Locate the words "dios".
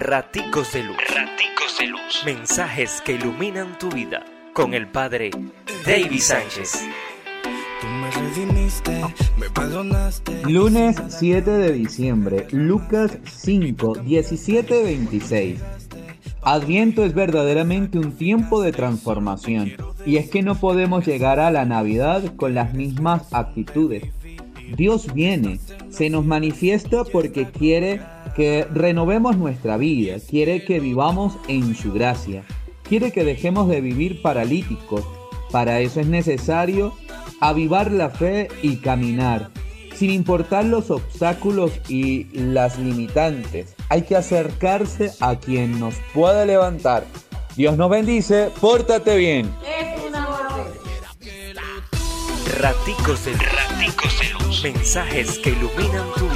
24.76-25.12, 47.56-47.76